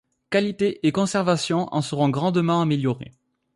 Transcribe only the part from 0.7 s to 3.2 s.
et conservation en seront grandement améliorées.